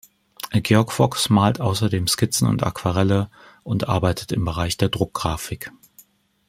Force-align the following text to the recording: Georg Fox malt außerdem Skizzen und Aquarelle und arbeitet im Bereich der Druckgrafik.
Georg 0.53 0.91
Fox 0.91 1.29
malt 1.29 1.61
außerdem 1.61 2.07
Skizzen 2.07 2.47
und 2.47 2.63
Aquarelle 2.63 3.29
und 3.61 3.87
arbeitet 3.87 4.31
im 4.31 4.43
Bereich 4.43 4.75
der 4.75 4.89
Druckgrafik. 4.89 5.71